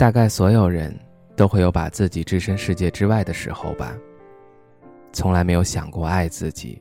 [0.00, 0.98] 大概所有人
[1.36, 3.94] 都会有把自己置身世界之外的时候吧。
[5.12, 6.80] 从来没有想过爱自己，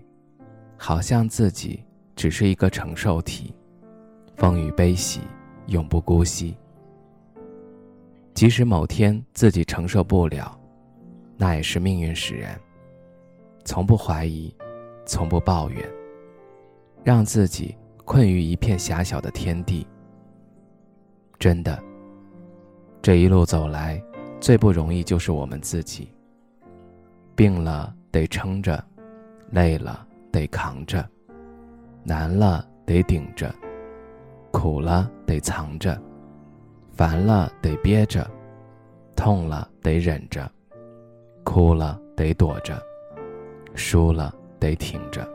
[0.77, 1.83] 好像自己
[2.15, 3.53] 只是一个承受体，
[4.37, 5.19] 风雨悲喜
[5.65, 6.55] 永不姑息。
[8.33, 10.57] 即使某天自己承受不了，
[11.35, 12.57] 那也是命运使然。
[13.65, 14.55] 从不怀疑，
[15.05, 15.85] 从不抱怨，
[17.03, 17.75] 让自己
[18.05, 19.85] 困于一片狭小的天地。
[21.37, 21.88] 真的。
[23.01, 24.01] 这一路走来，
[24.41, 26.11] 最不容易就是我们自己。
[27.35, 28.83] 病了得撑着，
[29.51, 31.07] 累了得扛着，
[32.03, 33.53] 难了得顶着，
[34.51, 35.99] 苦了得藏着，
[36.91, 38.29] 烦了得憋着，
[39.15, 40.51] 痛了得忍着，
[41.45, 42.77] 哭了得躲着，
[43.75, 45.25] 输了得挺着。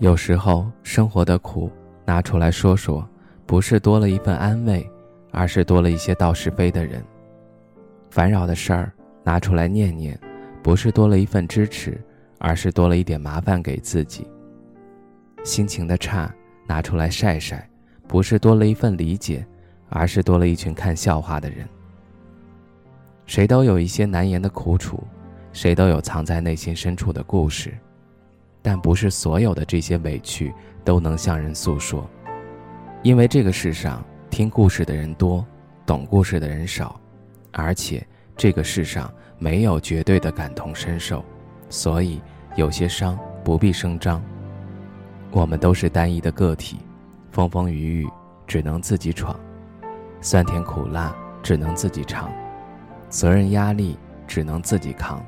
[0.00, 1.70] 有时候生活的苦
[2.04, 3.08] 拿出来说说，
[3.46, 4.88] 不是多了一份安慰。
[5.30, 7.02] 而是多了一些道是非的人。
[8.10, 10.18] 烦扰的事儿拿出来念念，
[10.62, 12.00] 不是多了一份支持，
[12.38, 14.26] 而是多了一点麻烦给自己。
[15.44, 16.32] 心情的差
[16.66, 17.68] 拿出来晒晒，
[18.06, 19.46] 不是多了一份理解，
[19.88, 21.68] 而是多了一群看笑话的人。
[23.26, 25.02] 谁都有一些难言的苦楚，
[25.52, 27.76] 谁都有藏在内心深处的故事，
[28.62, 32.08] 但不是所有的这些委屈都能向人诉说，
[33.02, 34.02] 因为这个世上。
[34.30, 35.44] 听故事的人多，
[35.84, 37.00] 懂故事的人少，
[37.52, 41.24] 而且这个世上没有绝对的感同身受，
[41.68, 42.20] 所以
[42.54, 44.22] 有些伤不必声张。
[45.30, 46.78] 我们都是单一的个体，
[47.30, 48.08] 风风雨雨
[48.46, 49.38] 只能自己闯，
[50.20, 52.32] 酸甜苦辣只能自己尝，
[53.08, 55.24] 责任压力只能自己扛。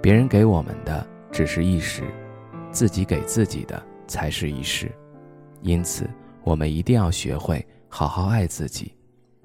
[0.00, 2.04] 别人给我们的只是一时，
[2.70, 4.90] 自己给自己的才是一世，
[5.60, 6.08] 因此。
[6.48, 8.94] 我们一定要学会好好爱自己，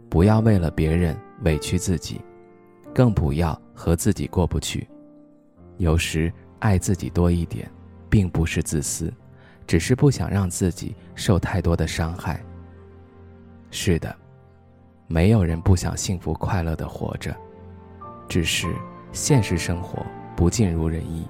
[0.09, 2.21] 不要为了别人委屈自己，
[2.95, 4.87] 更不要和自己过不去。
[5.79, 7.69] 有时爱自己多一点，
[8.09, 9.13] 并不是自私，
[9.67, 12.41] 只是不想让自己受太多的伤害。
[13.69, 14.15] 是的，
[15.05, 17.35] 没有人不想幸福快乐的活着，
[18.29, 18.73] 只是
[19.11, 20.05] 现实生活
[20.37, 21.27] 不尽如人意，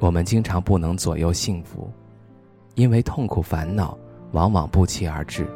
[0.00, 1.88] 我们经常不能左右幸福，
[2.74, 3.96] 因为痛苦烦恼。
[4.32, 5.46] 往往不期而至。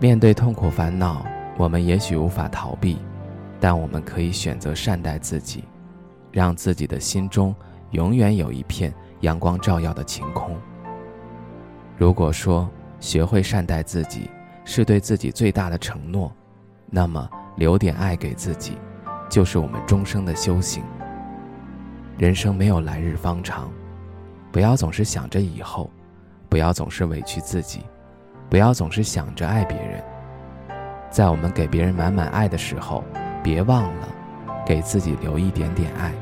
[0.00, 2.98] 面对痛苦烦恼，我们也许无法逃避，
[3.58, 5.64] 但我们可以选择善待自己，
[6.30, 7.54] 让自己的心中
[7.90, 10.56] 永远有一片阳光照耀的晴空。
[11.96, 12.68] 如果说
[13.00, 14.30] 学会善待自己
[14.64, 16.32] 是对自己最大的承诺，
[16.86, 18.78] 那么留点爱给自己，
[19.28, 20.84] 就是我们终生的修行。
[22.16, 23.68] 人生没有来日方长，
[24.52, 25.90] 不要总是想着以后。
[26.48, 27.82] 不要总是委屈自己，
[28.48, 30.02] 不要总是想着爱别人。
[31.10, 33.04] 在我们给别人满满爱的时候，
[33.42, 34.08] 别忘了
[34.66, 36.12] 给自己留一点点爱，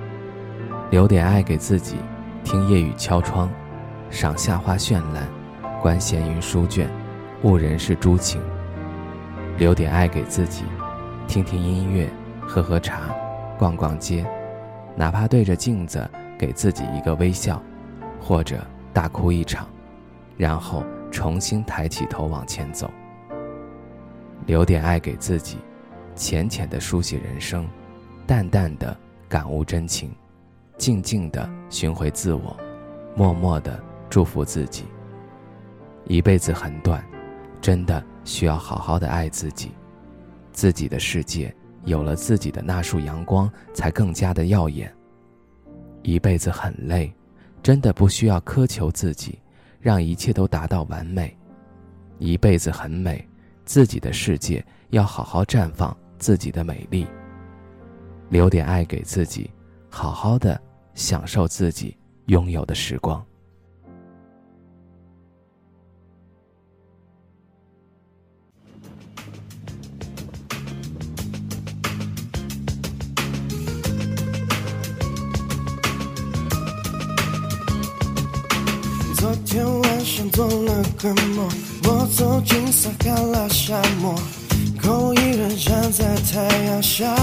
[0.90, 1.96] 留点爱给自己。
[2.44, 3.50] 听夜雨敲窗，
[4.08, 5.26] 赏夏花绚烂，
[5.82, 6.88] 观闲云书卷，
[7.42, 8.40] 悟人世诸情。
[9.58, 10.62] 留点爱给自己，
[11.26, 12.08] 听听音乐，
[12.46, 13.00] 喝喝茶，
[13.58, 14.24] 逛逛街，
[14.94, 16.08] 哪怕对着镜子
[16.38, 17.60] 给自己一个微笑，
[18.20, 19.66] 或者大哭一场。
[20.36, 22.90] 然后重新抬起头往前走，
[24.46, 25.56] 留点爱给自己，
[26.14, 27.66] 浅浅的书写人生，
[28.26, 28.96] 淡淡的
[29.28, 30.10] 感悟真情，
[30.76, 32.56] 静静的寻回自我，
[33.14, 34.84] 默默的祝福自己。
[36.04, 37.04] 一辈子很短，
[37.60, 39.72] 真的需要好好的爱自己，
[40.52, 44.92] 自己的世界有了自己的那束阳光，才更加的耀眼。
[46.02, 47.12] 一辈子很累，
[47.62, 49.38] 真的不需要苛求自己。
[49.86, 51.38] 让一切都达到完美，
[52.18, 53.24] 一辈子很美，
[53.64, 57.06] 自己的世界要好好绽放自己的美丽。
[58.28, 59.48] 留点爱给自己，
[59.88, 60.60] 好好的
[60.94, 63.24] 享受自己拥有的时光。
[80.30, 81.48] 做了个梦，
[81.84, 84.14] 我走进撒哈拉沙漠，
[84.82, 87.14] 空无一人站在太阳下。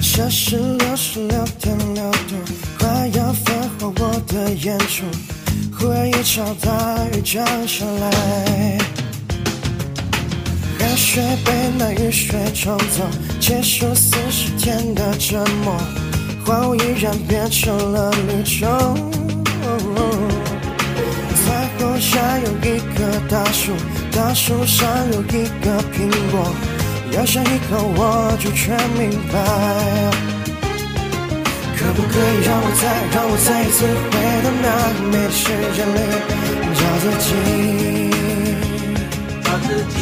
[0.00, 2.36] 摄氏六十六点六度，
[2.78, 5.04] 快要焚化我的眼珠。
[5.78, 8.78] 忽然一场大雨降下来，
[10.78, 13.04] 汗水被那雨水冲走，
[13.38, 15.76] 结束四十天的折磨，
[16.46, 18.66] 荒芜依然变成了绿洲。
[22.06, 23.72] 下有一棵大树，
[24.12, 26.54] 大树上有一个苹果。
[27.12, 29.34] 咬下一口，我就全明白。
[31.76, 32.82] 可不可以让我再
[33.12, 33.78] 让我再一次
[34.12, 34.14] 回
[34.44, 35.98] 到那个美的世界里，
[36.78, 37.28] 找自己，
[39.42, 39.98] 找自己。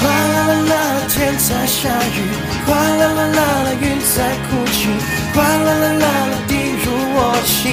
[0.00, 0.72] 哗啦啦啦，
[1.10, 1.76] 天在下
[2.16, 2.18] 雨；
[2.64, 4.16] 哗啦啦啦啦，云在
[4.48, 4.88] 哭泣；
[5.34, 6.06] 哗啦啦啦啦，
[6.48, 6.52] 滴
[6.82, 7.68] 入我心。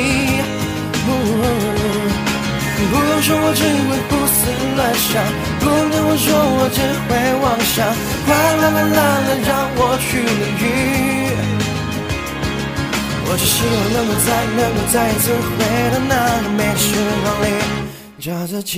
[1.05, 4.37] 不用说，我只会胡思
[4.75, 5.11] 乱想。
[5.59, 7.09] 不跟我说，我只会
[7.41, 7.75] 妄想。
[8.25, 10.63] 哗啦啦啦啦，让我去淋雨。
[13.27, 15.57] 我只希望能够再能够再一次回
[15.91, 16.85] 到那个美丽时
[17.23, 17.45] 光里，
[18.19, 18.73] 找自己。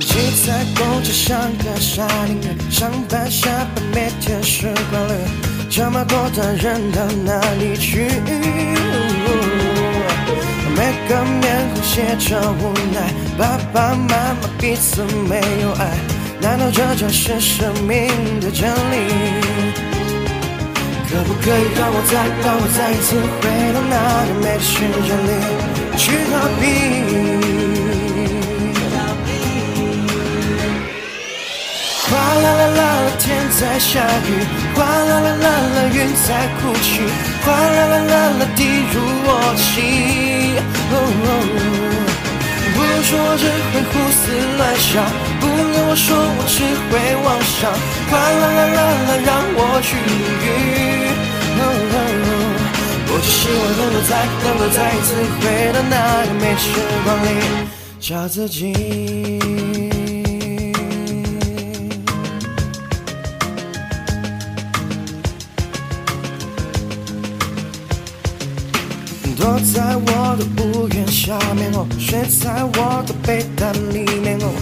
[0.00, 0.12] 挤
[0.46, 0.46] 在
[0.76, 5.12] 公车上的沙丁鱼，上班下班每天是规律，
[5.70, 8.08] 这么多的人到哪里去？
[10.74, 15.90] 每个面孔写着无奈，爸爸妈妈彼此没有爱，
[16.40, 18.08] 难道这就是生命
[18.40, 18.96] 的真理？
[21.10, 22.12] 可不可以让我再
[22.44, 23.94] 让我再一次回到那
[24.26, 24.72] 个美的世
[25.04, 25.30] 界里
[25.96, 27.57] 去逃避？
[33.28, 34.40] 天在下雨；
[34.74, 37.04] 哗啦啦啦啦，云在哭泣；
[37.44, 38.94] 哗啦啦啦啦，滴入
[39.28, 39.68] 我的心。
[42.72, 44.22] 不用说，我只会胡思
[44.56, 45.04] 乱想；
[45.40, 46.56] 不用跟我说，我只
[46.88, 47.68] 会妄想。
[48.08, 50.10] 哗啦啦啦啦，让我去淋
[50.44, 50.48] 雨。
[53.10, 54.10] 我只希望能够再
[54.44, 55.08] 能够再一次
[55.40, 55.92] 回到那
[56.24, 56.64] 个美时
[57.04, 57.26] 光里，
[58.00, 59.27] 找自己。
[70.30, 74.52] 我的屋檐下面哦，睡在我的被单里面哦，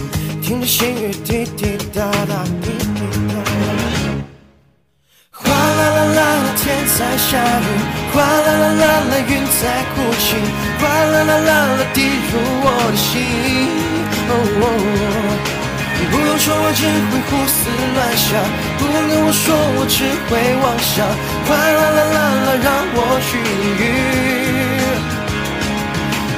[0.41, 3.35] 听着细雨滴滴答答，滴滴答。
[5.29, 7.67] 哗啦啦啦啦，天在下雨；
[8.15, 10.39] 哗啦啦啦啦，云在哭泣；
[10.79, 11.99] 哗啦啦啦啦，滴
[12.31, 13.11] 入我的心。
[16.09, 18.39] 不用说，我只会胡思乱想；
[18.79, 19.99] 不用跟我说，我只
[20.31, 20.31] 会
[20.63, 21.03] 妄想。
[21.45, 22.65] 哗啦啦啦啦，让
[22.95, 24.16] 我去淋雨。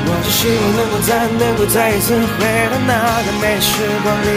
[0.09, 2.41] 我只希望能够再能够再一次回
[2.71, 2.91] 到那
[3.25, 3.69] 个美时
[4.01, 4.27] 光里。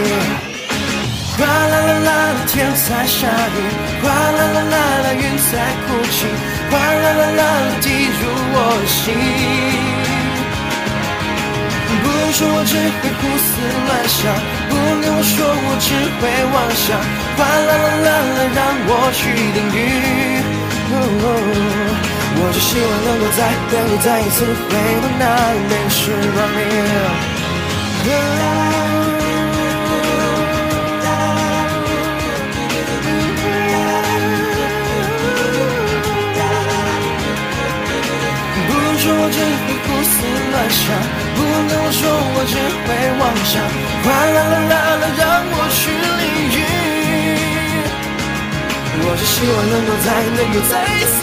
[1.33, 3.57] 哗啦啦啦啦，天在下雨；
[4.03, 6.29] 哗啦啦啦啦，云在哭泣；
[6.69, 7.41] 哗啦啦啦啦，
[7.81, 8.21] 滴入
[8.53, 9.01] 我的心。
[12.03, 13.49] 不用说，我只会胡思
[13.87, 14.29] 乱想；
[14.69, 14.71] 不
[15.01, 15.89] 跟我说，我只
[16.21, 16.23] 会
[16.53, 16.85] 妄想。
[17.35, 19.19] 哗啦啦啦啦，让我去
[19.55, 19.81] 淋雨。
[22.35, 23.39] 我只希望能够再
[23.71, 24.71] 能够再一次回
[25.01, 25.21] 到那
[25.69, 26.01] 美的时
[26.33, 26.59] 光里。
[39.03, 39.43] 说我只会
[39.83, 40.15] 胡思
[40.53, 40.81] 乱想，
[41.35, 42.87] 不跟我说我只会
[43.19, 43.53] 妄想。
[44.01, 45.21] 哗啦啦啦啦，让
[45.51, 46.23] 我去淋
[46.55, 46.57] 雨。
[49.03, 51.19] 我只希望能够再能够再一次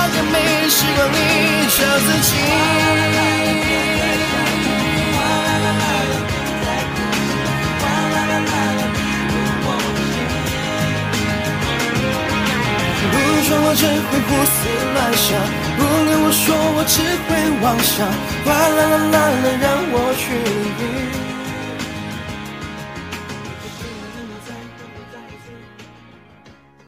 [0.00, 0.34] 回到那个美
[0.68, 1.14] 时光里，
[1.76, 2.30] 找自己。
[13.42, 13.88] 说我只会
[14.28, 14.56] 胡思
[14.94, 15.26] 乱想，
[15.76, 16.94] 不跟我说我只
[17.26, 17.28] 会
[17.60, 18.06] 妄想，
[18.44, 20.22] 哗啦啦啦啦，让我去。